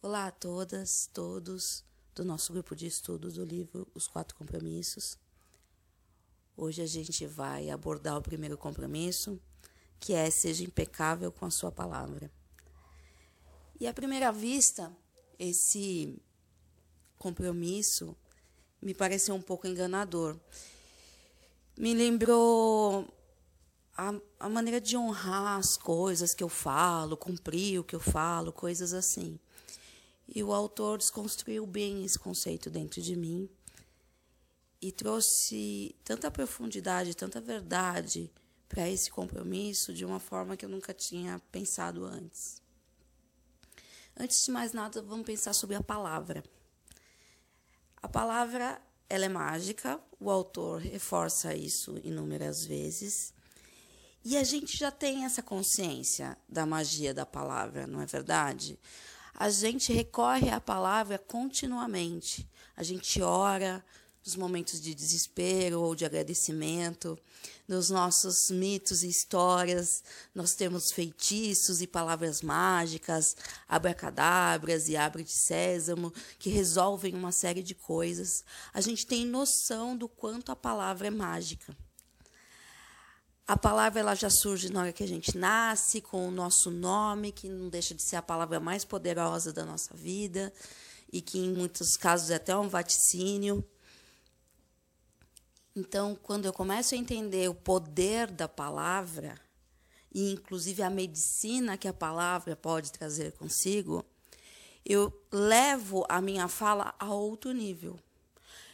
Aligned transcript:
Olá 0.00 0.28
a 0.28 0.30
todas, 0.30 1.10
todos 1.12 1.84
do 2.14 2.24
nosso 2.24 2.52
grupo 2.52 2.76
de 2.76 2.86
estudo 2.86 3.32
do 3.32 3.44
livro 3.44 3.84
Os 3.92 4.06
Quatro 4.06 4.36
Compromissos. 4.36 5.18
Hoje 6.56 6.80
a 6.80 6.86
gente 6.86 7.26
vai 7.26 7.68
abordar 7.68 8.16
o 8.16 8.22
primeiro 8.22 8.56
compromisso, 8.56 9.40
que 9.98 10.14
é 10.14 10.30
seja 10.30 10.62
impecável 10.62 11.32
com 11.32 11.44
a 11.44 11.50
sua 11.50 11.72
palavra. 11.72 12.30
E 13.80 13.88
à 13.88 13.92
primeira 13.92 14.30
vista, 14.30 14.96
esse 15.36 16.16
compromisso 17.18 18.16
me 18.80 18.94
pareceu 18.94 19.34
um 19.34 19.42
pouco 19.42 19.66
enganador. 19.66 20.38
Me 21.76 21.92
lembrou 21.92 23.04
a, 23.96 24.14
a 24.38 24.48
maneira 24.48 24.80
de 24.80 24.96
honrar 24.96 25.58
as 25.58 25.76
coisas 25.76 26.34
que 26.34 26.44
eu 26.44 26.48
falo, 26.48 27.16
cumprir 27.16 27.80
o 27.80 27.84
que 27.84 27.96
eu 27.96 28.00
falo, 28.00 28.52
coisas 28.52 28.92
assim. 28.92 29.40
E 30.28 30.42
o 30.42 30.52
autor 30.52 30.98
desconstruiu 30.98 31.66
bem 31.66 32.04
esse 32.04 32.18
conceito 32.18 32.68
dentro 32.68 33.00
de 33.00 33.16
mim 33.16 33.48
e 34.80 34.92
trouxe 34.92 35.96
tanta 36.04 36.30
profundidade, 36.30 37.16
tanta 37.16 37.40
verdade 37.40 38.30
para 38.68 38.88
esse 38.88 39.10
compromisso 39.10 39.94
de 39.94 40.04
uma 40.04 40.20
forma 40.20 40.56
que 40.56 40.64
eu 40.64 40.68
nunca 40.68 40.92
tinha 40.92 41.40
pensado 41.50 42.04
antes. 42.04 42.62
Antes 44.16 44.44
de 44.44 44.50
mais 44.50 44.72
nada, 44.72 45.00
vamos 45.00 45.24
pensar 45.24 45.52
sobre 45.52 45.76
a 45.76 45.82
palavra. 45.82 46.44
A 47.96 48.08
palavra 48.08 48.80
ela 49.08 49.24
é 49.24 49.28
mágica, 49.28 49.98
o 50.20 50.30
autor 50.30 50.80
reforça 50.80 51.54
isso 51.54 51.98
inúmeras 52.04 52.64
vezes. 52.64 53.32
E 54.24 54.36
a 54.36 54.44
gente 54.44 54.76
já 54.76 54.90
tem 54.90 55.24
essa 55.24 55.42
consciência 55.42 56.36
da 56.48 56.66
magia 56.66 57.14
da 57.14 57.24
palavra, 57.24 57.86
não 57.86 58.02
é 58.02 58.06
verdade? 58.06 58.78
A 59.40 59.50
gente 59.50 59.92
recorre 59.92 60.50
à 60.50 60.60
palavra 60.60 61.16
continuamente. 61.16 62.44
A 62.76 62.82
gente 62.82 63.22
ora 63.22 63.84
nos 64.26 64.34
momentos 64.34 64.80
de 64.80 64.92
desespero 64.92 65.80
ou 65.80 65.94
de 65.94 66.04
agradecimento, 66.04 67.16
nos 67.68 67.88
nossos 67.88 68.50
mitos 68.50 69.04
e 69.04 69.08
histórias, 69.08 70.02
nós 70.34 70.56
temos 70.56 70.90
feitiços 70.90 71.80
e 71.80 71.86
palavras 71.86 72.42
mágicas, 72.42 73.36
abracadabras 73.68 74.88
e 74.88 74.96
abre 74.96 75.22
de 75.22 75.30
sésamo, 75.30 76.12
que 76.36 76.50
resolvem 76.50 77.14
uma 77.14 77.30
série 77.30 77.62
de 77.62 77.76
coisas. 77.76 78.44
A 78.74 78.80
gente 78.80 79.06
tem 79.06 79.24
noção 79.24 79.96
do 79.96 80.08
quanto 80.08 80.50
a 80.50 80.56
palavra 80.56 81.06
é 81.06 81.10
mágica. 81.10 81.76
A 83.48 83.56
palavra 83.56 84.00
ela 84.00 84.14
já 84.14 84.28
surge 84.28 84.70
na 84.70 84.82
hora 84.82 84.92
que 84.92 85.02
a 85.02 85.08
gente 85.08 85.38
nasce, 85.38 86.02
com 86.02 86.28
o 86.28 86.30
nosso 86.30 86.70
nome, 86.70 87.32
que 87.32 87.48
não 87.48 87.70
deixa 87.70 87.94
de 87.94 88.02
ser 88.02 88.16
a 88.16 88.22
palavra 88.22 88.60
mais 88.60 88.84
poderosa 88.84 89.54
da 89.54 89.64
nossa 89.64 89.94
vida, 89.94 90.52
e 91.10 91.22
que 91.22 91.38
em 91.38 91.54
muitos 91.54 91.96
casos 91.96 92.28
é 92.28 92.34
até 92.34 92.54
um 92.54 92.68
vaticínio. 92.68 93.64
Então, 95.74 96.14
quando 96.14 96.44
eu 96.44 96.52
começo 96.52 96.94
a 96.94 96.98
entender 96.98 97.48
o 97.48 97.54
poder 97.54 98.30
da 98.30 98.46
palavra, 98.46 99.40
e 100.12 100.30
inclusive 100.30 100.82
a 100.82 100.90
medicina 100.90 101.78
que 101.78 101.88
a 101.88 101.92
palavra 101.94 102.54
pode 102.54 102.92
trazer 102.92 103.32
consigo, 103.32 104.04
eu 104.84 105.10
levo 105.32 106.04
a 106.06 106.20
minha 106.20 106.48
fala 106.48 106.94
a 106.98 107.14
outro 107.14 107.52
nível. 107.52 107.98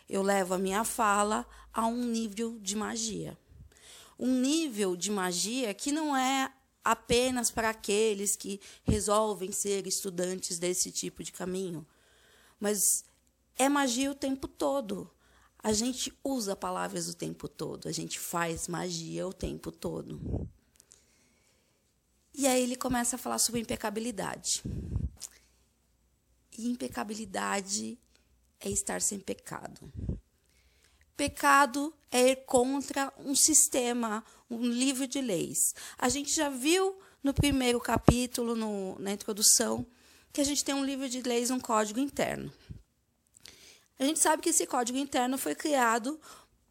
Eu 0.09 0.21
levo 0.21 0.53
a 0.55 0.59
minha 0.59 0.83
fala 0.83 1.47
a 1.73 1.87
um 1.87 2.03
nível 2.07 2.59
de 2.61 2.75
magia 2.75 3.39
um 4.19 4.41
nível 4.41 4.97
de 4.97 5.11
magia 5.11 5.73
que 5.75 5.93
não 5.93 6.17
é 6.17 6.53
apenas 6.85 7.51
para 7.51 7.71
aqueles 7.71 8.37
que 8.37 8.61
resolvem 8.85 9.51
ser 9.51 9.87
estudantes 9.87 10.59
desse 10.59 10.93
tipo 10.93 11.23
de 11.25 11.33
caminho, 11.33 11.87
mas 12.61 13.05
é 13.57 13.69
magia 13.69 14.11
o 14.11 14.15
tempo 14.15 14.47
todo. 14.47 15.11
A 15.63 15.73
gente 15.73 16.13
usa 16.23 16.55
palavras 16.55 17.09
o 17.09 17.15
tempo 17.15 17.49
todo, 17.49 17.89
a 17.89 17.93
gente 17.93 18.19
faz 18.19 18.69
magia 18.69 19.27
o 19.27 19.33
tempo 19.33 19.73
todo. 19.73 20.49
E 22.35 22.47
aí 22.47 22.63
ele 22.63 22.77
começa 22.77 23.17
a 23.17 23.19
falar 23.19 23.39
sobre 23.39 23.61
impecabilidade. 23.61 24.63
E 26.59 26.69
impecabilidade 26.69 27.99
é 28.61 28.69
estar 28.69 29.01
sem 29.01 29.19
pecado. 29.19 29.91
Pecado 31.17 31.95
é 32.11 32.31
ir 32.31 32.37
contra 32.45 33.13
um 33.19 33.35
sistema, 33.35 34.25
um 34.51 34.67
livro 34.67 35.07
de 35.07 35.21
leis. 35.21 35.75
A 35.99 36.09
gente 36.09 36.35
já 36.35 36.49
viu 36.49 36.97
no 37.23 37.33
primeiro 37.33 37.81
capítulo, 37.81 38.55
no, 38.55 38.99
na 38.99 39.13
introdução, 39.13 39.87
que 40.33 40.41
a 40.41 40.45
gente 40.45 40.65
tem 40.65 40.75
um 40.75 40.85
livro 40.85 41.09
de 41.09 41.23
leis, 41.23 41.51
um 41.51 41.61
código 41.61 42.01
interno. 42.01 42.53
A 43.99 44.05
gente 44.05 44.19
sabe 44.19 44.43
que 44.43 44.49
esse 44.49 44.67
código 44.67 44.99
interno 44.99 45.39
foi 45.39 45.55
criado 45.55 46.21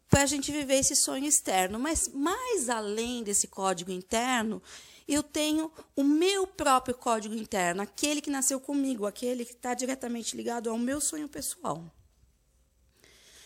para 0.09 0.23
a 0.23 0.25
gente 0.25 0.51
viver 0.51 0.75
esse 0.75 0.95
sonho 0.95 1.25
externo, 1.25 1.79
mas 1.79 2.09
mais 2.09 2.69
além 2.69 3.23
desse 3.23 3.47
código 3.47 3.91
interno, 3.91 4.61
eu 5.07 5.23
tenho 5.23 5.71
o 5.95 6.03
meu 6.03 6.45
próprio 6.45 6.95
código 6.95 7.33
interno, 7.33 7.81
aquele 7.81 8.21
que 8.21 8.29
nasceu 8.29 8.59
comigo, 8.59 9.05
aquele 9.05 9.45
que 9.45 9.53
está 9.53 9.73
diretamente 9.73 10.35
ligado 10.35 10.69
ao 10.69 10.77
meu 10.77 11.01
sonho 11.01 11.27
pessoal. 11.27 11.83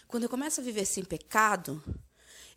Quando 0.07 0.23
eu 0.23 0.29
começo 0.29 0.61
a 0.61 0.63
viver 0.63 0.85
sem 0.85 1.03
pecado, 1.03 1.83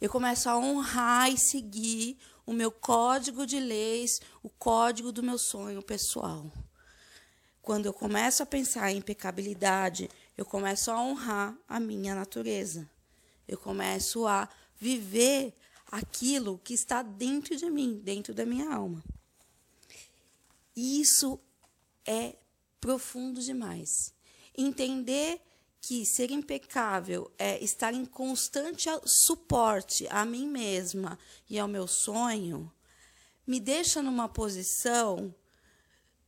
eu 0.01 0.09
começo 0.09 0.49
a 0.49 0.57
honrar 0.57 1.33
e 1.33 1.37
seguir 1.37 2.17
o 2.47 2.53
meu 2.53 2.71
código 2.71 3.45
de 3.45 3.59
leis, 3.59 4.21
o 4.41 4.49
código 4.49 5.11
do 5.11 5.23
meu 5.23 5.37
sonho 5.37 5.83
pessoal. 5.83 6.51
Quando 7.61 7.87
eu 7.87 7.93
começo 7.93 8.43
a 8.43 8.47
pensar 8.47 8.93
em 8.93 8.99
impecabilidade, 8.99 10.09
eu 10.37 10.47
começo 10.47 10.93
a 10.93 11.03
honrar 11.03 11.57
a 11.69 11.81
minha 11.81 12.15
natureza. 12.15 12.89
Eu 13.49 13.59
começo 13.59 14.29
a 14.29 14.49
viver 14.79 15.53
aquilo 15.91 16.61
que 16.63 16.73
está 16.73 17.03
dentro 17.03 17.57
de 17.57 17.69
mim, 17.69 18.01
dentro 18.03 18.33
da 18.33 18.47
minha 18.47 18.73
alma. 18.73 19.03
Isso 20.75 21.39
é 22.07 22.37
profundo 22.81 23.41
demais. 23.41 24.15
Entender 24.57 25.41
que 25.81 26.05
ser 26.05 26.31
impecável 26.31 27.33
é 27.39 27.63
estar 27.63 27.95
em 27.95 28.05
constante 28.05 28.89
suporte 29.05 30.07
a 30.11 30.25
mim 30.25 30.47
mesma 30.47 31.19
e 31.49 31.59
ao 31.59 31.67
meu 31.67 31.87
sonho, 31.87 32.71
me 33.47 33.59
deixa 33.59 34.03
numa 34.03 34.29
posição 34.29 35.35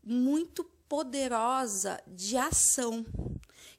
muito 0.02 0.64
poderosa 0.88 2.02
de 2.06 2.36
ação. 2.36 3.04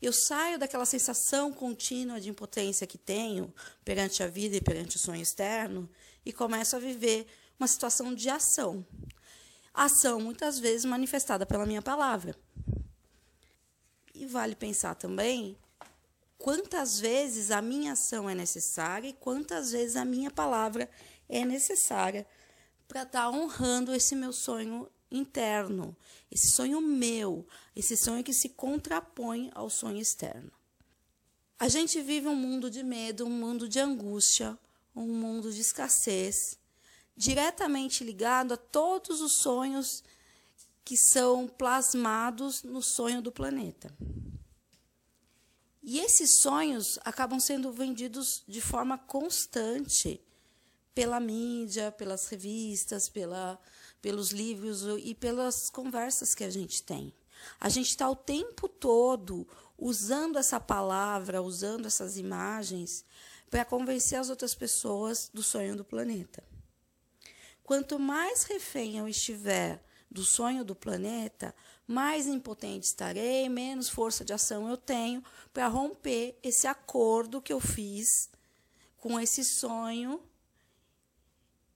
Eu 0.01 0.13
saio 0.13 0.59
daquela 0.59 0.85
sensação 0.85 1.51
contínua 1.51 2.19
de 2.19 2.29
impotência 2.29 2.87
que 2.87 2.97
tenho 2.97 3.53
perante 3.83 4.21
a 4.21 4.27
vida 4.27 4.55
e 4.55 4.61
perante 4.61 4.95
o 4.95 4.99
sonho 4.99 5.21
externo 5.21 5.89
e 6.25 6.31
começo 6.31 6.75
a 6.75 6.79
viver 6.79 7.27
uma 7.59 7.67
situação 7.67 8.13
de 8.13 8.29
ação. 8.29 8.85
Ação 9.73 10.19
muitas 10.19 10.59
vezes 10.59 10.85
manifestada 10.85 11.45
pela 11.45 11.65
minha 11.65 11.81
palavra. 11.81 12.35
E 14.23 14.25
vale 14.25 14.55
pensar 14.55 14.95
também 14.95 15.57
quantas 16.37 16.97
vezes 16.97 17.51
a 17.51 17.61
minha 17.61 17.91
ação 17.91 18.29
é 18.29 18.33
necessária 18.33 19.09
e 19.09 19.13
quantas 19.13 19.73
vezes 19.73 19.97
a 19.97 20.05
minha 20.05 20.31
palavra 20.31 20.89
é 21.27 21.43
necessária 21.43 22.25
para 22.87 23.01
estar 23.01 23.23
tá 23.23 23.29
honrando 23.29 23.93
esse 23.93 24.15
meu 24.15 24.31
sonho 24.31 24.89
interno, 25.11 25.93
esse 26.31 26.49
sonho 26.51 26.79
meu, 26.79 27.45
esse 27.75 27.97
sonho 27.97 28.23
que 28.23 28.33
se 28.33 28.47
contrapõe 28.47 29.51
ao 29.53 29.69
sonho 29.69 29.99
externo. 29.99 30.53
A 31.59 31.67
gente 31.67 32.01
vive 32.01 32.29
um 32.29 32.35
mundo 32.35 32.71
de 32.71 32.81
medo, 32.81 33.25
um 33.25 33.29
mundo 33.29 33.67
de 33.67 33.81
angústia, 33.81 34.57
um 34.95 35.07
mundo 35.07 35.51
de 35.51 35.59
escassez, 35.59 36.57
diretamente 37.13 38.05
ligado 38.05 38.53
a 38.53 38.57
todos 38.57 39.19
os 39.19 39.33
sonhos 39.33 40.01
que 40.83 40.97
são 40.97 41.47
plasmados 41.47 42.63
no 42.63 42.81
sonho 42.81 43.21
do 43.21 43.31
planeta. 43.31 43.95
E 45.81 45.99
esses 45.99 46.39
sonhos 46.39 46.97
acabam 47.03 47.39
sendo 47.39 47.71
vendidos 47.71 48.43
de 48.47 48.61
forma 48.61 48.97
constante 48.97 50.21
pela 50.95 51.19
mídia, 51.19 51.91
pelas 51.91 52.27
revistas, 52.27 53.09
pela, 53.09 53.59
pelos 54.01 54.31
livros 54.31 54.83
e 55.03 55.13
pelas 55.13 55.69
conversas 55.69 56.33
que 56.33 56.43
a 56.43 56.49
gente 56.49 56.83
tem. 56.83 57.13
A 57.59 57.67
gente 57.67 57.89
está 57.89 58.09
o 58.09 58.15
tempo 58.15 58.69
todo 58.69 59.47
usando 59.77 60.37
essa 60.37 60.59
palavra, 60.59 61.41
usando 61.41 61.85
essas 61.85 62.17
imagens 62.17 63.03
para 63.49 63.65
convencer 63.65 64.19
as 64.19 64.29
outras 64.29 64.55
pessoas 64.55 65.29
do 65.33 65.43
sonho 65.43 65.75
do 65.75 65.83
planeta. 65.83 66.43
Quanto 67.63 67.99
mais 67.99 68.43
refém 68.43 68.97
eu 68.97 69.07
estiver 69.07 69.83
do 70.13 70.23
sonho 70.23 70.63
do 70.63 70.75
planeta, 70.75 71.55
mais 71.87 72.27
impotente 72.27 72.85
estarei, 72.85 73.49
menos 73.49 73.89
força 73.89 74.23
de 74.23 74.31
ação 74.31 74.69
eu 74.69 74.77
tenho 74.77 75.23
para 75.51 75.67
romper 75.67 76.37
esse 76.43 76.67
acordo 76.67 77.41
que 77.41 77.51
eu 77.51 77.59
fiz 77.59 78.29
com 78.97 79.19
esse 79.19 79.43
sonho 79.43 80.21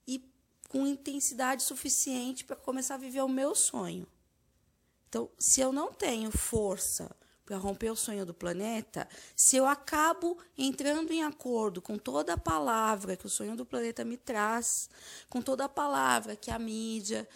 e 0.06 0.24
com 0.68 0.86
intensidade 0.86 1.64
suficiente 1.64 2.44
para 2.44 2.54
começar 2.54 2.94
a 2.94 2.98
viver 2.98 3.22
o 3.22 3.28
meu 3.28 3.56
sonho. 3.56 4.06
Então, 5.08 5.28
se 5.36 5.60
eu 5.60 5.72
não 5.72 5.92
tenho 5.92 6.30
força 6.30 7.10
para 7.44 7.56
romper 7.56 7.90
o 7.90 7.96
sonho 7.96 8.24
do 8.24 8.34
planeta, 8.34 9.08
se 9.34 9.56
eu 9.56 9.66
acabo 9.66 10.38
entrando 10.56 11.10
em 11.12 11.24
acordo 11.24 11.82
com 11.82 11.98
toda 11.98 12.34
a 12.34 12.38
palavra 12.38 13.16
que 13.16 13.26
o 13.26 13.30
sonho 13.30 13.56
do 13.56 13.66
planeta 13.66 14.04
me 14.04 14.16
traz, 14.16 14.88
com 15.28 15.42
toda 15.42 15.64
a 15.64 15.68
palavra 15.68 16.36
que 16.36 16.50
a 16.50 16.58
mídia, 16.58 17.26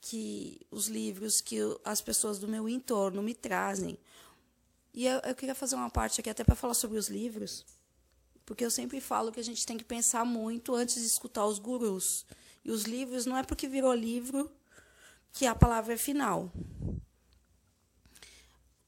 que 0.00 0.60
os 0.70 0.88
livros, 0.88 1.40
que 1.40 1.58
as 1.84 2.00
pessoas 2.00 2.38
do 2.38 2.48
meu 2.48 2.68
entorno 2.68 3.22
me 3.22 3.34
trazem. 3.34 3.98
E 4.94 5.06
eu, 5.06 5.20
eu 5.20 5.34
queria 5.34 5.54
fazer 5.54 5.74
uma 5.74 5.90
parte 5.90 6.20
aqui 6.20 6.30
até 6.30 6.44
para 6.44 6.54
falar 6.54 6.74
sobre 6.74 6.98
os 6.98 7.08
livros, 7.08 7.64
porque 8.44 8.64
eu 8.64 8.70
sempre 8.70 9.00
falo 9.00 9.32
que 9.32 9.40
a 9.40 9.44
gente 9.44 9.66
tem 9.66 9.76
que 9.76 9.84
pensar 9.84 10.24
muito 10.24 10.74
antes 10.74 10.96
de 10.96 11.06
escutar 11.06 11.44
os 11.46 11.58
gurus. 11.58 12.24
E 12.64 12.70
os 12.70 12.84
livros 12.84 13.26
não 13.26 13.36
é 13.36 13.42
porque 13.42 13.68
virou 13.68 13.94
livro 13.94 14.50
que 15.32 15.46
a 15.46 15.54
palavra 15.54 15.94
é 15.94 15.96
final 15.96 16.52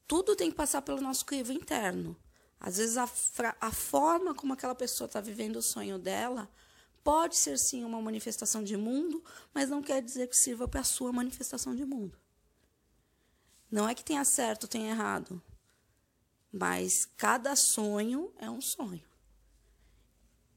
tudo 0.09 0.35
tem 0.35 0.49
que 0.49 0.57
passar 0.57 0.81
pelo 0.81 0.99
nosso 0.99 1.23
crivo 1.23 1.53
interno. 1.53 2.17
Às 2.59 2.77
vezes, 2.77 2.97
a, 2.97 3.07
a 3.61 3.71
forma 3.71 4.33
como 4.33 4.53
aquela 4.53 4.73
pessoa 4.73 5.05
está 5.05 5.21
vivendo 5.21 5.57
o 5.57 5.61
sonho 5.61 5.99
dela 5.99 6.49
pode 7.09 7.37
ser, 7.37 7.57
sim, 7.57 7.83
uma 7.83 7.99
manifestação 7.99 8.63
de 8.63 8.77
mundo, 8.77 9.23
mas 9.51 9.67
não 9.67 9.81
quer 9.81 9.99
dizer 9.99 10.27
que 10.27 10.37
sirva 10.37 10.67
para 10.67 10.81
a 10.81 10.83
sua 10.83 11.11
manifestação 11.11 11.73
de 11.73 11.83
mundo. 11.83 12.15
Não 13.71 13.89
é 13.89 13.95
que 13.95 14.03
tenha 14.03 14.23
certo 14.23 14.65
ou 14.65 14.69
tenha 14.69 14.91
errado, 14.91 15.41
mas 16.51 17.05
cada 17.17 17.55
sonho 17.55 18.31
é 18.37 18.47
um 18.47 18.61
sonho. 18.61 19.01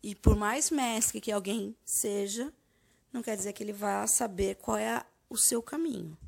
E 0.02 0.14
por 0.14 0.36
mais 0.36 0.70
mestre 0.70 1.22
que 1.22 1.32
alguém 1.32 1.74
seja, 1.86 2.52
não 3.10 3.22
quer 3.22 3.34
dizer 3.34 3.54
que 3.54 3.62
ele 3.62 3.72
vá 3.72 4.06
saber 4.06 4.56
qual 4.56 4.76
é 4.76 5.02
o 5.30 5.38
seu 5.38 5.62
caminho. 5.62 6.18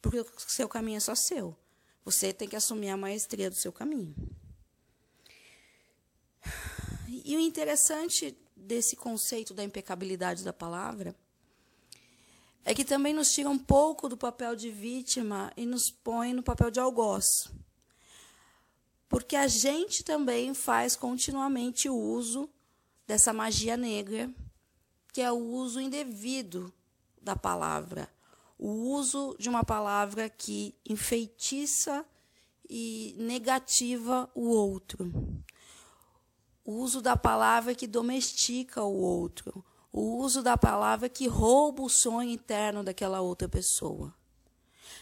Porque 0.00 0.20
o 0.20 0.26
seu 0.38 0.70
caminho 0.70 0.96
é 0.96 1.00
só 1.00 1.14
seu. 1.14 1.54
Você 2.02 2.32
tem 2.32 2.48
que 2.48 2.56
assumir 2.56 2.88
a 2.88 2.96
maestria 2.96 3.50
do 3.50 3.56
seu 3.56 3.70
caminho. 3.70 4.14
E 7.06 7.36
o 7.36 7.40
interessante 7.40 8.34
desse 8.60 8.96
conceito 8.96 9.52
da 9.52 9.64
impecabilidade 9.64 10.44
da 10.44 10.52
palavra 10.52 11.14
é 12.64 12.74
que 12.74 12.84
também 12.84 13.14
nos 13.14 13.32
tira 13.32 13.48
um 13.48 13.58
pouco 13.58 14.08
do 14.08 14.16
papel 14.16 14.54
de 14.54 14.70
vítima 14.70 15.52
e 15.56 15.64
nos 15.64 15.90
põe 15.90 16.32
no 16.32 16.42
papel 16.42 16.70
de 16.70 16.78
algoz. 16.78 17.50
Porque 19.08 19.34
a 19.34 19.48
gente 19.48 20.04
também 20.04 20.52
faz 20.54 20.94
continuamente 20.94 21.88
o 21.88 21.96
uso 21.96 22.48
dessa 23.06 23.32
magia 23.32 23.76
negra, 23.76 24.30
que 25.12 25.20
é 25.20 25.32
o 25.32 25.38
uso 25.38 25.80
indevido 25.80 26.72
da 27.20 27.34
palavra 27.34 28.08
o 28.60 28.92
uso 28.92 29.34
de 29.38 29.48
uma 29.48 29.64
palavra 29.64 30.28
que 30.28 30.74
enfeitiça 30.86 32.04
e 32.68 33.14
negativa 33.18 34.30
o 34.34 34.50
outro. 34.50 35.10
O 36.64 36.72
uso 36.74 37.00
da 37.00 37.16
palavra 37.16 37.74
que 37.74 37.86
domestica 37.86 38.82
o 38.82 39.00
outro. 39.00 39.64
O 39.92 40.18
uso 40.18 40.42
da 40.42 40.56
palavra 40.56 41.08
que 41.08 41.26
rouba 41.26 41.82
o 41.82 41.88
sonho 41.88 42.30
interno 42.30 42.84
daquela 42.84 43.20
outra 43.20 43.48
pessoa. 43.48 44.14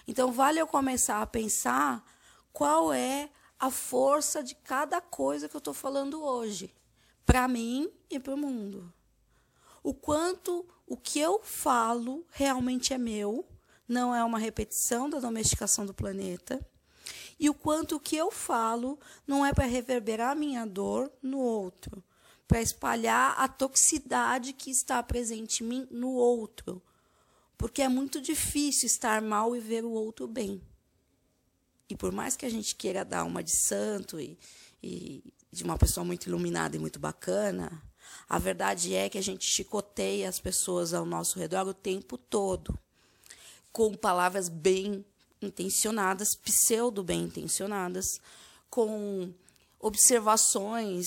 Então, 0.06 0.32
vale 0.32 0.58
eu 0.58 0.66
começar 0.66 1.20
a 1.20 1.26
pensar 1.26 2.02
qual 2.52 2.92
é 2.92 3.28
a 3.58 3.70
força 3.70 4.42
de 4.42 4.54
cada 4.54 5.00
coisa 5.00 5.48
que 5.48 5.56
eu 5.56 5.58
estou 5.58 5.74
falando 5.74 6.22
hoje, 6.22 6.74
para 7.26 7.46
mim 7.48 7.90
e 8.08 8.18
para 8.18 8.34
o 8.34 8.38
mundo. 8.38 8.92
O 9.82 9.92
quanto 9.92 10.66
o 10.86 10.96
que 10.96 11.18
eu 11.18 11.40
falo 11.42 12.24
realmente 12.30 12.94
é 12.94 12.98
meu, 12.98 13.46
não 13.86 14.14
é 14.14 14.22
uma 14.22 14.38
repetição 14.38 15.10
da 15.10 15.18
domesticação 15.18 15.84
do 15.84 15.94
planeta, 15.94 16.64
e 17.38 17.48
o 17.48 17.54
quanto 17.54 17.96
o 17.96 18.00
que 18.00 18.16
eu 18.16 18.30
falo 18.30 18.98
não 19.26 19.46
é 19.46 19.52
para 19.52 19.66
reverberar 19.66 20.32
a 20.32 20.34
minha 20.34 20.66
dor 20.66 21.10
no 21.22 21.38
outro, 21.38 22.02
para 22.46 22.60
espalhar 22.60 23.34
a 23.38 23.46
toxicidade 23.46 24.52
que 24.52 24.70
está 24.70 25.02
presente 25.02 25.62
em 25.62 25.66
mim 25.66 25.88
no 25.90 26.10
outro. 26.10 26.82
Porque 27.56 27.82
é 27.82 27.88
muito 27.88 28.20
difícil 28.20 28.86
estar 28.86 29.20
mal 29.22 29.54
e 29.54 29.60
ver 29.60 29.84
o 29.84 29.90
outro 29.90 30.26
bem. 30.26 30.60
E 31.88 31.96
por 31.96 32.12
mais 32.12 32.36
que 32.36 32.44
a 32.44 32.50
gente 32.50 32.74
queira 32.74 33.04
dar 33.04 33.24
uma 33.24 33.42
de 33.42 33.50
santo 33.50 34.20
e, 34.20 34.38
e 34.82 35.22
de 35.50 35.64
uma 35.64 35.78
pessoa 35.78 36.04
muito 36.04 36.26
iluminada 36.28 36.76
e 36.76 36.78
muito 36.78 36.98
bacana, 36.98 37.82
a 38.28 38.38
verdade 38.38 38.94
é 38.94 39.08
que 39.08 39.18
a 39.18 39.22
gente 39.22 39.44
chicoteia 39.44 40.28
as 40.28 40.40
pessoas 40.40 40.92
ao 40.92 41.04
nosso 41.04 41.38
redor 41.38 41.66
o 41.66 41.74
tempo 41.74 42.18
todo, 42.18 42.78
com 43.72 43.94
palavras 43.94 44.48
bem 44.48 45.04
intencionadas, 45.40 46.34
pseudo 46.34 47.02
bem 47.02 47.24
intencionadas, 47.24 48.20
com 48.68 49.32
observações 49.78 51.06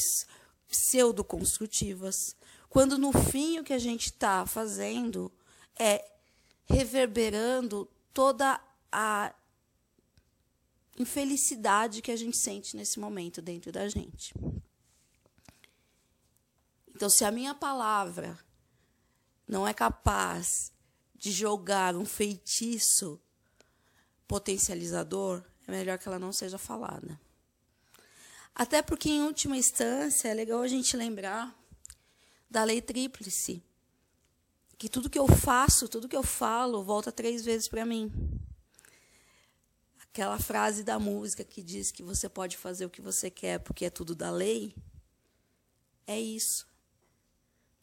pseudo 0.67 1.23
construtivas, 1.23 2.35
quando 2.69 2.97
no 2.97 3.11
fim 3.11 3.59
o 3.59 3.63
que 3.63 3.73
a 3.73 3.79
gente 3.79 4.05
está 4.05 4.45
fazendo 4.45 5.31
é 5.77 6.09
reverberando 6.65 7.89
toda 8.13 8.59
a 8.91 9.33
infelicidade 10.97 12.01
que 12.01 12.11
a 12.11 12.15
gente 12.15 12.37
sente 12.37 12.77
nesse 12.77 12.99
momento 12.99 13.41
dentro 13.41 13.71
da 13.71 13.89
gente. 13.89 14.33
Então, 16.95 17.09
se 17.09 17.25
a 17.25 17.31
minha 17.31 17.55
palavra 17.55 18.39
não 19.47 19.67
é 19.67 19.73
capaz 19.73 20.71
de 21.15 21.31
jogar 21.31 21.95
um 21.95 22.05
feitiço 22.05 23.19
potencializador, 24.31 25.43
é 25.67 25.71
melhor 25.71 25.97
que 25.99 26.07
ela 26.07 26.17
não 26.17 26.31
seja 26.31 26.57
falada. 26.57 27.19
Até 28.55 28.81
porque, 28.81 29.09
em 29.09 29.23
última 29.23 29.57
instância, 29.57 30.29
é 30.29 30.33
legal 30.33 30.61
a 30.61 30.67
gente 30.69 30.95
lembrar 30.95 31.53
da 32.49 32.63
lei 32.63 32.81
tríplice, 32.81 33.61
que 34.77 34.87
tudo 34.87 35.09
que 35.09 35.19
eu 35.19 35.27
faço, 35.27 35.89
tudo 35.89 36.07
que 36.07 36.15
eu 36.15 36.23
falo, 36.23 36.81
volta 36.81 37.11
três 37.11 37.43
vezes 37.43 37.67
para 37.67 37.85
mim. 37.85 38.09
Aquela 39.99 40.39
frase 40.39 40.81
da 40.81 40.97
música 40.97 41.43
que 41.43 41.61
diz 41.61 41.91
que 41.91 42.01
você 42.01 42.29
pode 42.29 42.55
fazer 42.55 42.85
o 42.85 42.89
que 42.89 43.01
você 43.01 43.29
quer 43.29 43.59
porque 43.59 43.83
é 43.83 43.89
tudo 43.89 44.15
da 44.15 44.31
lei, 44.31 44.73
é 46.07 46.17
isso 46.17 46.71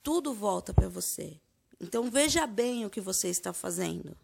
tudo 0.09 0.33
volta 0.33 0.73
para 0.73 0.89
você. 0.89 1.39
Então 1.79 2.11
veja 2.11 2.47
bem 2.47 2.87
o 2.87 2.89
que 2.89 2.99
você 2.99 3.29
está 3.29 3.53
fazendo. 3.53 4.17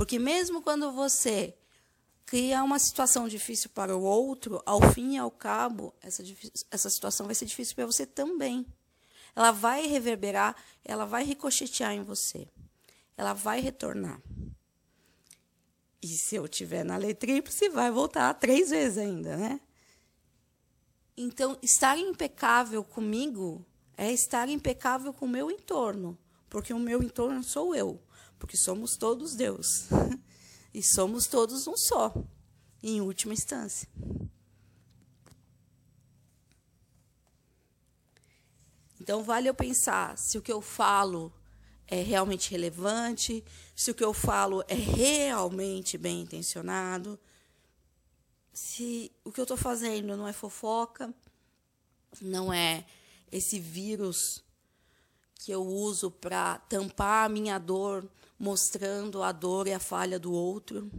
Porque 0.00 0.18
mesmo 0.18 0.62
quando 0.62 0.90
você 0.90 1.54
cria 2.24 2.64
uma 2.64 2.78
situação 2.78 3.28
difícil 3.28 3.68
para 3.68 3.94
o 3.94 4.00
outro, 4.00 4.62
ao 4.64 4.80
fim 4.92 5.16
e 5.16 5.18
ao 5.18 5.30
cabo, 5.30 5.94
essa, 6.00 6.24
essa 6.70 6.88
situação 6.88 7.26
vai 7.26 7.34
ser 7.34 7.44
difícil 7.44 7.74
para 7.74 7.84
você 7.84 8.06
também. 8.06 8.66
Ela 9.36 9.50
vai 9.50 9.86
reverberar, 9.86 10.56
ela 10.82 11.04
vai 11.04 11.22
ricochetear 11.22 11.92
em 11.92 12.02
você. 12.02 12.48
Ela 13.14 13.34
vai 13.34 13.60
retornar. 13.60 14.22
E 16.00 16.06
se 16.06 16.34
eu 16.34 16.48
tiver 16.48 16.82
na 16.82 16.96
lei 16.96 17.12
tríplice, 17.12 17.68
vai 17.68 17.90
voltar 17.90 18.32
três 18.32 18.70
vezes 18.70 18.96
ainda, 18.96 19.36
né? 19.36 19.60
Então, 21.14 21.58
estar 21.60 21.98
impecável 21.98 22.82
comigo 22.82 23.66
é 23.98 24.10
estar 24.10 24.48
impecável 24.48 25.12
com 25.12 25.26
o 25.26 25.28
meu 25.28 25.50
entorno, 25.50 26.16
porque 26.48 26.72
o 26.72 26.78
meu 26.78 27.02
entorno 27.02 27.44
sou 27.44 27.74
eu, 27.74 28.00
porque 28.40 28.56
somos 28.56 28.96
todos 28.96 29.36
Deus. 29.36 29.86
e 30.74 30.82
somos 30.82 31.26
todos 31.26 31.66
um 31.68 31.76
só, 31.76 32.12
em 32.82 33.00
última 33.00 33.34
instância. 33.34 33.88
Então, 39.00 39.22
vale 39.22 39.48
eu 39.48 39.54
pensar 39.54 40.16
se 40.18 40.38
o 40.38 40.42
que 40.42 40.52
eu 40.52 40.60
falo 40.60 41.32
é 41.86 42.02
realmente 42.02 42.50
relevante, 42.50 43.44
se 43.74 43.90
o 43.90 43.94
que 43.94 44.04
eu 44.04 44.12
falo 44.12 44.64
é 44.68 44.74
realmente 44.74 45.98
bem 45.98 46.22
intencionado, 46.22 47.18
se 48.52 49.10
o 49.24 49.32
que 49.32 49.40
eu 49.40 49.44
estou 49.44 49.56
fazendo 49.56 50.16
não 50.16 50.28
é 50.28 50.32
fofoca, 50.32 51.12
não 52.20 52.52
é 52.52 52.86
esse 53.30 53.58
vírus 53.58 54.44
que 55.34 55.50
eu 55.50 55.66
uso 55.66 56.10
para 56.10 56.58
tampar 56.58 57.26
a 57.26 57.28
minha 57.28 57.58
dor, 57.58 58.08
mostrando 58.40 59.22
a 59.22 59.30
dor 59.30 59.68
e 59.68 59.72
a 59.72 59.78
falha 59.78 60.18
do 60.18 60.32
outro. 60.32 60.90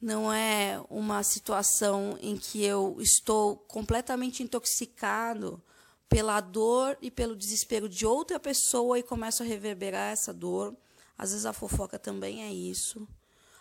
Não 0.00 0.32
é 0.32 0.82
uma 0.90 1.22
situação 1.22 2.18
em 2.20 2.36
que 2.36 2.64
eu 2.64 2.96
estou 3.00 3.56
completamente 3.56 4.42
intoxicado 4.42 5.62
pela 6.08 6.40
dor 6.40 6.98
e 7.00 7.10
pelo 7.10 7.36
desespero 7.36 7.88
de 7.88 8.06
outra 8.06 8.40
pessoa 8.40 8.98
e 8.98 9.02
começo 9.02 9.42
a 9.42 9.46
reverberar 9.46 10.12
essa 10.12 10.32
dor. 10.32 10.76
Às 11.16 11.30
vezes 11.30 11.46
a 11.46 11.52
fofoca 11.52 11.98
também 11.98 12.42
é 12.42 12.52
isso. 12.52 13.06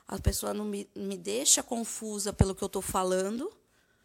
A 0.08 0.18
pessoa 0.18 0.54
não 0.54 0.66
me, 0.66 0.90
me 0.96 1.18
deixa 1.18 1.62
confusa 1.62 2.32
pelo 2.32 2.56
que 2.56 2.64
eu 2.64 2.68
estou 2.68 2.82
falando, 2.82 3.52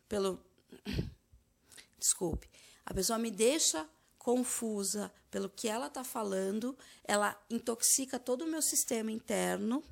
pelo. 0.08 0.38
Desculpe 1.98 2.50
a 2.90 2.94
pessoa 2.94 3.20
me 3.20 3.30
deixa 3.30 3.88
confusa 4.18 5.12
pelo 5.30 5.48
que 5.48 5.68
ela 5.68 5.86
está 5.86 6.02
falando, 6.02 6.76
ela 7.04 7.40
intoxica 7.48 8.18
todo 8.18 8.42
o 8.42 8.48
meu 8.48 8.60
sistema 8.60 9.12
interno 9.12 9.82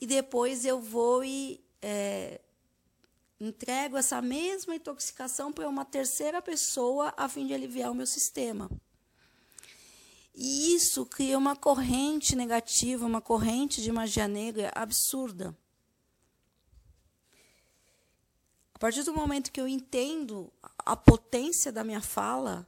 e 0.00 0.06
depois 0.06 0.64
eu 0.64 0.80
vou 0.80 1.22
e 1.22 1.62
é, 1.82 2.40
entrego 3.38 3.98
essa 3.98 4.22
mesma 4.22 4.74
intoxicação 4.74 5.52
para 5.52 5.68
uma 5.68 5.84
terceira 5.84 6.40
pessoa 6.40 7.12
a 7.16 7.28
fim 7.28 7.46
de 7.46 7.52
aliviar 7.52 7.90
o 7.90 7.94
meu 7.94 8.06
sistema. 8.06 8.70
E 10.34 10.74
isso 10.74 11.04
cria 11.04 11.36
uma 11.36 11.54
corrente 11.54 12.34
negativa, 12.34 13.04
uma 13.04 13.20
corrente 13.20 13.82
de 13.82 13.92
magia 13.92 14.26
negra 14.26 14.72
absurda. 14.74 15.54
A 18.72 18.78
partir 18.78 19.02
do 19.02 19.12
momento 19.12 19.52
que 19.52 19.60
eu 19.60 19.68
entendo 19.68 20.50
a 20.78 20.96
potência 20.96 21.70
da 21.70 21.84
minha 21.84 22.00
fala, 22.00 22.66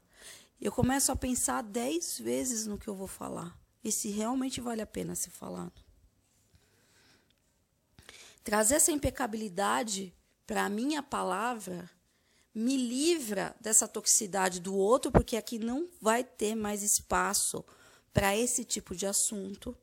eu 0.64 0.70
começo 0.70 1.10
a 1.10 1.16
pensar 1.16 1.60
dez 1.60 2.20
vezes 2.20 2.66
no 2.66 2.78
que 2.78 2.86
eu 2.86 2.94
vou 2.94 3.08
falar 3.08 3.58
e 3.82 3.90
se 3.90 4.10
realmente 4.10 4.60
vale 4.60 4.80
a 4.80 4.86
pena 4.86 5.16
ser 5.16 5.30
falado. 5.30 5.82
Trazer 8.44 8.76
essa 8.76 8.92
impecabilidade 8.92 10.14
para 10.46 10.64
a 10.64 10.68
minha 10.68 11.02
palavra 11.02 11.90
me 12.54 12.76
livra 12.76 13.56
dessa 13.60 13.88
toxicidade 13.88 14.60
do 14.60 14.76
outro, 14.76 15.10
porque 15.10 15.36
aqui 15.36 15.58
não 15.58 15.88
vai 16.00 16.22
ter 16.22 16.54
mais 16.54 16.84
espaço 16.84 17.64
para 18.12 18.36
esse 18.36 18.64
tipo 18.64 18.94
de 18.94 19.04
assunto. 19.04 19.76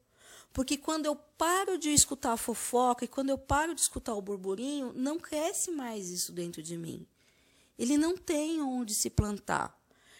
Porque 0.53 0.77
quando 0.77 1.05
eu 1.05 1.15
paro 1.15 1.77
de 1.77 1.89
escutar 1.89 2.33
a 2.33 2.37
fofoca 2.37 3.03
e 3.03 3.07
quando 3.07 3.29
eu 3.29 3.37
paro 3.37 3.75
de 3.75 3.81
escutar 3.81 4.13
o 4.13 4.21
burburinho, 4.21 4.93
não 4.95 5.19
cresce 5.19 5.71
mais 5.71 6.09
isso 6.09 6.31
dentro 6.31 6.63
de 6.63 6.77
mim. 6.77 7.05
Ele 7.77 7.97
não 7.97 8.15
tem 8.15 8.61
onde 8.61 8.93
se 8.93 9.09
plantar. 9.09 9.78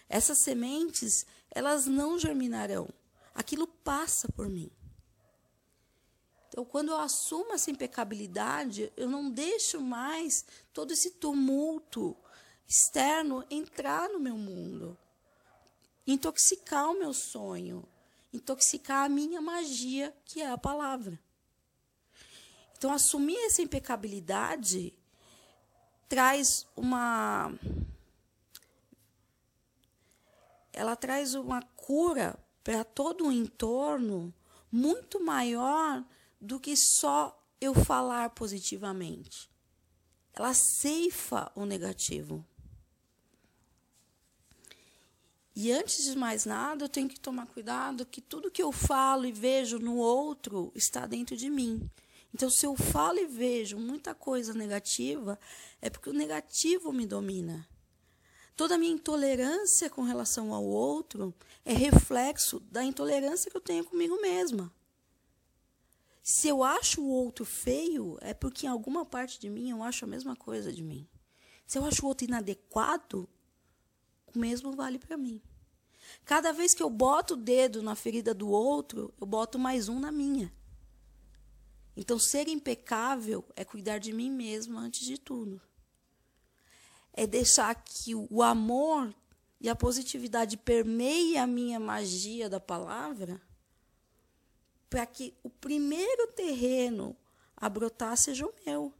Essas 0.10 0.40
sementes, 0.40 1.26
elas 1.52 1.86
não 1.86 2.18
germinarão. 2.18 2.90
Aquilo 3.34 3.68
passa 3.68 4.28
por 4.30 4.50
mim. 4.50 4.72
Então, 6.50 6.66
quando 6.66 6.90
eu 6.90 6.98
assumo 6.98 7.54
essa 7.54 7.70
impecabilidade, 7.70 8.92
eu 8.98 9.08
não 9.08 9.30
deixo 9.30 9.80
mais 9.80 10.44
todo 10.74 10.92
esse 10.92 11.12
tumulto 11.12 12.18
externo 12.68 13.46
entrar 13.50 14.10
no 14.10 14.20
meu 14.20 14.36
mundo, 14.36 14.98
intoxicar 16.06 16.90
o 16.90 16.98
meu 16.98 17.14
sonho, 17.14 17.88
intoxicar 18.34 19.06
a 19.06 19.10
minha 19.10 19.40
magia, 19.40 20.14
que 20.26 20.42
é 20.42 20.50
a 20.50 20.58
palavra. 20.58 21.20
Então, 22.76 22.92
assumir 22.92 23.38
essa 23.46 23.62
impecabilidade 23.62 24.94
traz 26.08 26.66
uma. 26.76 27.54
Ela 30.72 30.96
traz 30.96 31.34
uma 31.34 31.62
cura 31.76 32.38
para 32.64 32.84
todo 32.84 33.28
o 33.28 33.32
entorno 33.32 34.34
muito 34.72 35.24
maior 35.24 36.06
do 36.40 36.60
que 36.60 36.76
só 36.76 37.36
eu 37.60 37.74
falar 37.74 38.30
positivamente. 38.32 39.50
Ela 40.34 40.54
ceifa 40.54 41.52
o 41.56 41.66
negativo. 41.66 42.46
E 45.56 45.72
antes 45.72 46.06
de 46.06 46.18
mais 46.18 46.46
nada, 46.46 46.86
eu 46.86 46.90
tenho 46.90 47.10
que 47.10 47.20
tomar 47.20 47.46
cuidado 47.48 48.06
que 48.06 48.22
tudo 48.22 48.52
que 48.52 48.64
eu 48.64 48.72
falo 48.72 49.26
e 49.26 49.32
vejo 49.32 49.78
no 49.78 49.98
outro 49.98 50.72
está 50.74 51.06
dentro 51.06 51.36
de 51.36 51.50
mim. 51.50 51.90
Então, 52.34 52.50
se 52.50 52.66
eu 52.66 52.76
falo 52.76 53.20
e 53.20 53.26
vejo 53.26 53.78
muita 53.78 54.16
coisa 54.16 54.54
negativa, 54.54 55.38
é 55.82 55.90
porque 55.90 56.10
o 56.10 56.14
negativo 56.14 56.94
me 56.94 57.06
domina. 57.06 57.68
Toda 58.60 58.76
a 58.76 58.78
minha 58.78 58.92
intolerância 58.92 59.90
com 59.90 60.02
relação 60.02 60.54
ao 60.54 60.66
outro 60.66 61.34
é 61.64 61.72
reflexo 61.72 62.60
da 62.60 62.84
intolerância 62.84 63.50
que 63.50 63.56
eu 63.56 63.62
tenho 63.62 63.86
comigo 63.86 64.20
mesma. 64.22 64.70
Se 66.22 66.50
eu 66.50 66.62
acho 66.62 67.02
o 67.02 67.08
outro 67.08 67.46
feio, 67.46 68.18
é 68.20 68.34
porque 68.34 68.66
em 68.66 68.70
alguma 68.70 69.06
parte 69.06 69.40
de 69.40 69.50
mim 69.50 69.70
eu 69.70 69.82
acho 69.82 70.04
a 70.04 70.08
mesma 70.10 70.36
coisa 70.36 70.74
de 70.74 70.84
mim. 70.84 71.08
Se 71.66 71.78
eu 71.78 71.86
acho 71.86 72.04
o 72.04 72.10
outro 72.10 72.28
inadequado, 72.28 73.30
o 74.36 74.38
mesmo 74.38 74.74
vale 74.74 75.00
para 75.00 75.16
mim. 75.16 75.42
Cada 76.26 76.52
vez 76.52 76.74
que 76.74 76.84
eu 76.84 76.90
boto 76.90 77.36
o 77.36 77.38
dedo 77.38 77.82
na 77.82 77.96
ferida 77.96 78.34
do 78.34 78.50
outro, 78.50 79.14
eu 79.22 79.26
boto 79.26 79.58
mais 79.58 79.88
um 79.88 80.02
na 80.02 80.12
minha. 80.12 80.54
Então, 81.96 82.20
ser 82.20 82.50
impecável 82.50 83.46
é 83.56 83.64
cuidar 83.64 84.00
de 84.00 84.12
mim 84.12 84.30
mesmo 84.30 84.78
antes 84.78 85.06
de 85.08 85.18
tudo. 85.18 85.62
É 87.20 87.28
deixar 87.28 87.76
que 87.76 88.16
o 88.16 88.42
amor 88.42 89.14
e 89.60 89.68
a 89.68 89.76
positividade 89.76 90.56
permeiem 90.56 91.38
a 91.38 91.46
minha 91.46 91.78
magia 91.78 92.50
da 92.50 92.62
palavra 92.62 93.42
para 94.90 95.06
que 95.06 95.34
o 95.44 95.50
primeiro 95.50 96.28
terreno 96.28 97.14
a 97.58 97.68
brotar 97.68 98.16
seja 98.16 98.46
o 98.46 98.54
meu. 98.66 98.94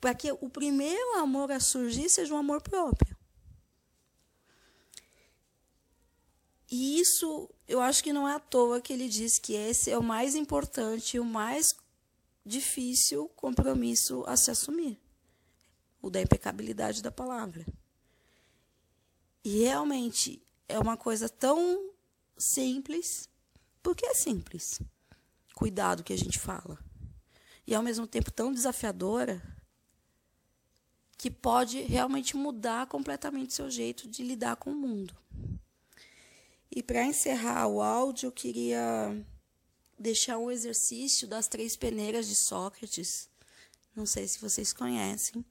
Para 0.00 0.14
que 0.14 0.32
o 0.32 0.48
primeiro 0.48 1.18
amor 1.18 1.52
a 1.52 1.60
surgir 1.60 2.08
seja 2.08 2.32
um 2.32 2.38
amor 2.38 2.62
próprio. 2.62 3.14
E 6.70 6.98
isso, 6.98 7.50
eu 7.68 7.82
acho 7.82 8.02
que 8.02 8.14
não 8.14 8.26
é 8.26 8.32
à 8.34 8.40
toa 8.40 8.80
que 8.80 8.94
ele 8.94 9.10
diz 9.10 9.38
que 9.38 9.52
esse 9.52 9.90
é 9.90 9.98
o 9.98 10.02
mais 10.02 10.34
importante 10.34 11.18
e 11.18 11.20
o 11.20 11.24
mais 11.24 11.76
difícil 12.46 13.28
compromisso 13.36 14.24
a 14.26 14.38
se 14.38 14.50
assumir 14.50 14.98
o 16.00 16.10
da 16.10 16.20
impecabilidade 16.20 17.02
da 17.02 17.10
palavra. 17.10 17.66
E 19.44 19.60
realmente 19.60 20.42
é 20.68 20.78
uma 20.78 20.96
coisa 20.96 21.28
tão 21.28 21.90
simples, 22.36 23.28
porque 23.82 24.06
é 24.06 24.14
simples. 24.14 24.80
Cuidado 25.54 26.04
que 26.04 26.12
a 26.12 26.18
gente 26.18 26.38
fala. 26.38 26.78
E 27.66 27.74
ao 27.74 27.82
mesmo 27.82 28.06
tempo 28.06 28.30
tão 28.30 28.52
desafiadora 28.52 29.42
que 31.16 31.30
pode 31.30 31.80
realmente 31.82 32.36
mudar 32.36 32.86
completamente 32.86 33.52
seu 33.52 33.68
jeito 33.68 34.08
de 34.08 34.22
lidar 34.22 34.56
com 34.56 34.70
o 34.70 34.76
mundo. 34.76 35.16
E 36.70 36.82
para 36.82 37.04
encerrar 37.04 37.66
o 37.66 37.82
áudio, 37.82 38.28
eu 38.28 38.32
queria 38.32 39.26
deixar 39.98 40.38
um 40.38 40.50
exercício 40.50 41.26
das 41.26 41.48
três 41.48 41.74
peneiras 41.74 42.28
de 42.28 42.36
Sócrates. 42.36 43.28
Não 43.96 44.06
sei 44.06 44.28
se 44.28 44.38
vocês 44.38 44.72
conhecem, 44.72 45.44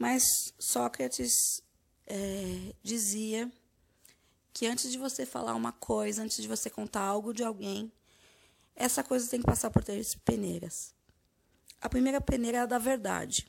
mas 0.00 0.54
Sócrates 0.58 1.62
é, 2.06 2.72
dizia 2.82 3.52
que 4.50 4.66
antes 4.66 4.90
de 4.90 4.96
você 4.96 5.26
falar 5.26 5.54
uma 5.54 5.72
coisa, 5.72 6.22
antes 6.22 6.40
de 6.40 6.48
você 6.48 6.70
contar 6.70 7.02
algo 7.02 7.34
de 7.34 7.44
alguém, 7.44 7.92
essa 8.74 9.04
coisa 9.04 9.28
tem 9.28 9.40
que 9.40 9.46
passar 9.46 9.68
por 9.68 9.84
três 9.84 10.14
peneiras. 10.14 10.94
A 11.82 11.86
primeira 11.86 12.18
peneira 12.18 12.56
é 12.56 12.60
a 12.62 12.66
da 12.66 12.78
verdade. 12.78 13.46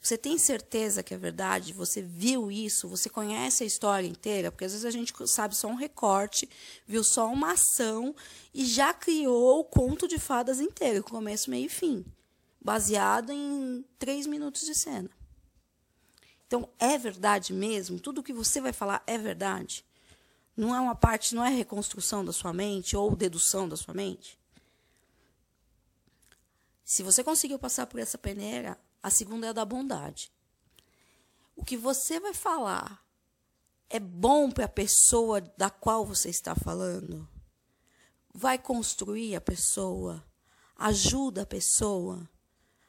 Você 0.00 0.16
tem 0.16 0.38
certeza 0.38 1.02
que 1.02 1.12
é 1.12 1.18
verdade? 1.18 1.74
Você 1.74 2.00
viu 2.00 2.50
isso? 2.50 2.88
Você 2.88 3.10
conhece 3.10 3.62
a 3.62 3.66
história 3.66 4.08
inteira? 4.08 4.50
Porque 4.50 4.64
às 4.64 4.72
vezes 4.72 4.86
a 4.86 4.90
gente 4.90 5.12
sabe 5.28 5.54
só 5.54 5.68
um 5.68 5.74
recorte, 5.74 6.48
viu 6.86 7.04
só 7.04 7.30
uma 7.30 7.52
ação 7.52 8.16
e 8.54 8.64
já 8.64 8.94
criou 8.94 9.60
o 9.60 9.64
conto 9.64 10.08
de 10.08 10.18
fadas 10.18 10.60
inteiro, 10.60 11.04
começo, 11.04 11.50
meio 11.50 11.66
e 11.66 11.68
fim, 11.68 12.06
baseado 12.58 13.30
em 13.30 13.84
três 13.98 14.26
minutos 14.26 14.62
de 14.62 14.74
cena. 14.74 15.10
Então, 16.52 16.68
é 16.78 16.98
verdade 16.98 17.50
mesmo? 17.50 17.98
Tudo 17.98 18.22
que 18.22 18.30
você 18.30 18.60
vai 18.60 18.74
falar 18.74 19.02
é 19.06 19.16
verdade? 19.16 19.86
Não 20.54 20.76
é 20.76 20.78
uma 20.78 20.94
parte, 20.94 21.34
não 21.34 21.42
é 21.42 21.48
reconstrução 21.48 22.22
da 22.22 22.30
sua 22.30 22.52
mente 22.52 22.94
ou 22.94 23.16
dedução 23.16 23.66
da 23.66 23.74
sua 23.74 23.94
mente. 23.94 24.38
Se 26.84 27.02
você 27.02 27.24
conseguiu 27.24 27.58
passar 27.58 27.86
por 27.86 27.98
essa 27.98 28.18
peneira, 28.18 28.78
a 29.02 29.08
segunda 29.08 29.46
é 29.46 29.48
a 29.48 29.54
da 29.54 29.64
bondade. 29.64 30.30
O 31.56 31.64
que 31.64 31.74
você 31.74 32.20
vai 32.20 32.34
falar 32.34 33.02
é 33.88 33.98
bom 33.98 34.50
para 34.50 34.66
a 34.66 34.68
pessoa 34.68 35.40
da 35.40 35.70
qual 35.70 36.04
você 36.04 36.28
está 36.28 36.54
falando? 36.54 37.26
Vai 38.30 38.58
construir 38.58 39.34
a 39.36 39.40
pessoa? 39.40 40.22
Ajuda 40.76 41.44
a 41.44 41.46
pessoa? 41.46 42.28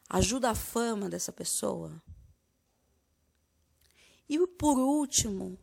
Ajuda 0.09 0.49
a 0.49 0.55
fama 0.55 1.09
dessa 1.09 1.31
pessoa? 1.31 2.03
E 4.33 4.47
por 4.47 4.79
último, 4.79 5.59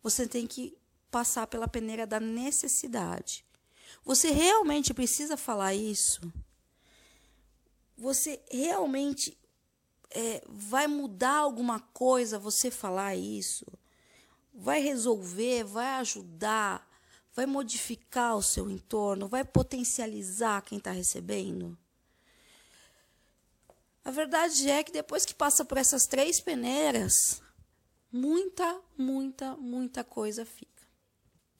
você 0.00 0.24
tem 0.24 0.46
que 0.46 0.78
passar 1.10 1.48
pela 1.48 1.66
peneira 1.66 2.06
da 2.06 2.20
necessidade. 2.20 3.44
Você 4.04 4.30
realmente 4.30 4.94
precisa 4.94 5.36
falar 5.36 5.74
isso? 5.74 6.20
Você 7.98 8.40
realmente 8.48 9.36
é, 10.10 10.44
vai 10.46 10.86
mudar 10.86 11.38
alguma 11.38 11.80
coisa 11.80 12.38
você 12.38 12.70
falar 12.70 13.16
isso? 13.16 13.66
Vai 14.54 14.80
resolver, 14.80 15.64
vai 15.64 15.94
ajudar, 15.94 16.88
vai 17.34 17.46
modificar 17.46 18.36
o 18.36 18.42
seu 18.42 18.70
entorno, 18.70 19.26
vai 19.26 19.44
potencializar 19.44 20.62
quem 20.62 20.78
está 20.78 20.92
recebendo? 20.92 21.76
A 24.04 24.12
verdade 24.12 24.70
é 24.70 24.84
que 24.84 24.92
depois 24.92 25.26
que 25.26 25.34
passa 25.34 25.64
por 25.64 25.78
essas 25.78 26.06
três 26.06 26.38
peneiras, 26.38 27.42
muita, 28.14 28.80
muita, 28.96 29.56
muita 29.56 30.04
coisa 30.04 30.46
fica. 30.46 30.70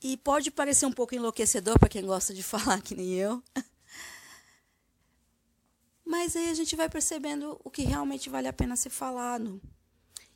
E 0.01 0.17
pode 0.17 0.53
parecer 0.53 0.87
um 0.87 0.93
pouco 0.93 1.13
enlouquecedor 1.13 1.77
para 1.81 1.89
quem 1.89 2.07
gosta 2.07 2.33
de 2.33 2.43
falar 2.45 2.81
que 2.81 2.95
nem 2.95 3.15
eu. 3.15 3.43
Mas 6.05 6.37
aí 6.37 6.49
a 6.49 6.55
gente 6.55 6.77
vai 6.77 6.89
percebendo 6.89 7.61
o 7.65 7.71
que 7.71 7.83
realmente 7.83 8.31
vale 8.31 8.47
a 8.47 8.53
pena 8.53 8.77
ser 8.77 8.91
falado. 8.91 9.61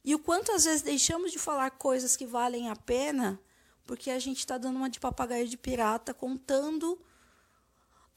E 0.04 0.12
o 0.12 0.18
quanto 0.18 0.50
às 0.50 0.64
vezes 0.64 0.82
deixamos 0.82 1.30
de 1.30 1.38
falar 1.38 1.70
coisas 1.70 2.16
que 2.16 2.26
valem 2.26 2.68
a 2.68 2.74
pena 2.74 3.40
porque 3.86 4.10
a 4.10 4.18
gente 4.18 4.38
está 4.38 4.58
dando 4.58 4.76
uma 4.76 4.90
de 4.90 5.00
papagaio 5.00 5.48
de 5.48 5.56
pirata, 5.56 6.12
contando 6.12 7.00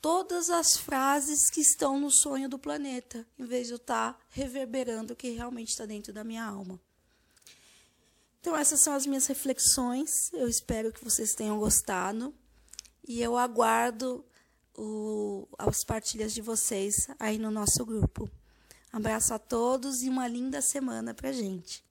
todas 0.02 0.50
as 0.50 0.76
frases 0.76 1.50
que 1.50 1.62
estão 1.62 2.00
no 2.00 2.10
sonho 2.10 2.50
do 2.50 2.60
planeta, 2.60 3.26
em 3.40 3.46
vez 3.46 3.68
de 3.68 3.74
eu 3.74 3.78
estar 3.78 4.14
tá 4.14 4.20
reverberando 4.32 5.14
o 5.14 5.16
que 5.16 5.30
realmente 5.30 5.70
está 5.70 5.86
dentro 5.86 6.12
da 6.12 6.26
minha 6.26 6.44
alma. 6.44 6.78
Então, 8.42 8.58
essas 8.58 8.80
são 8.80 8.94
as 8.94 9.06
minhas 9.06 9.28
reflexões. 9.28 10.34
Eu 10.34 10.48
espero 10.48 10.92
que 10.92 11.04
vocês 11.04 11.36
tenham 11.36 11.60
gostado. 11.60 12.34
E 13.08 13.22
eu 13.22 13.38
aguardo 13.38 14.26
o, 14.76 15.48
as 15.60 15.84
partilhas 15.84 16.34
de 16.34 16.42
vocês 16.42 17.08
aí 17.20 17.38
no 17.38 17.52
nosso 17.52 17.86
grupo. 17.86 18.30
Abraço 18.92 19.34
a 19.34 19.40
todos 19.40 20.02
e 20.02 20.10
uma 20.10 20.28
linda 20.28 20.60
semana 20.60 21.14
para 21.14 21.32
gente. 21.32 21.86